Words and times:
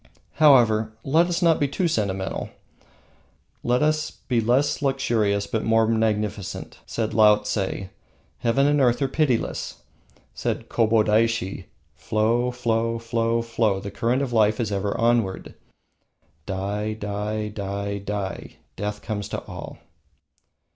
However, 0.37 0.93
let 1.03 1.27
us 1.27 1.43
not 1.43 1.59
be 1.59 1.67
too 1.67 1.87
sentimental. 1.87 2.49
Let 3.61 3.83
us 3.83 4.09
be 4.09 4.41
less 4.41 4.81
luxurious 4.81 5.45
but 5.45 5.63
more 5.63 5.85
magnificent. 5.85 6.79
Said 6.87 7.13
Laotse: 7.13 7.55
"Heaven 8.39 8.65
and 8.65 8.81
earth 8.81 8.99
are 9.03 9.07
pitiless." 9.07 9.83
Said 10.33 10.69
Kobodaishi: 10.69 11.65
"Flow, 11.93 12.49
flow, 12.49 12.97
flow, 12.97 13.43
flow, 13.43 13.79
the 13.79 13.91
current 13.91 14.23
of 14.23 14.33
life 14.33 14.59
is 14.59 14.71
ever 14.71 14.97
onward. 14.97 15.53
Die, 16.47 16.93
die, 16.93 17.49
die, 17.49 17.99
die, 17.99 18.55
death 18.75 19.03
comes 19.03 19.29
to 19.29 19.43
all." 19.45 19.77